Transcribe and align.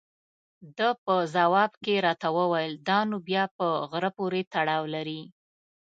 ده 0.77 0.89
په 1.03 1.15
ځواب 1.35 1.71
کې 1.83 1.93
راته 2.05 2.27
وویل: 2.37 2.73
دا 2.87 2.99
نو 3.09 3.17
بیا 3.27 3.43
په 3.57 3.65
غره 3.89 4.11
پورې 4.17 4.41
تړاو 4.53 4.83
لري. 4.95 5.21